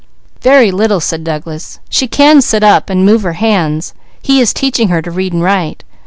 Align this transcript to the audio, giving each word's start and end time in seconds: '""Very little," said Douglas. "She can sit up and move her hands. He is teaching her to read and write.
'""Very 0.41 0.71
little," 0.71 0.99
said 0.99 1.23
Douglas. 1.23 1.77
"She 1.87 2.07
can 2.07 2.41
sit 2.41 2.63
up 2.63 2.89
and 2.89 3.05
move 3.05 3.21
her 3.21 3.33
hands. 3.33 3.93
He 4.19 4.41
is 4.41 4.51
teaching 4.51 4.87
her 4.87 4.99
to 4.99 5.11
read 5.11 5.31
and 5.31 5.43
write. 5.43 5.83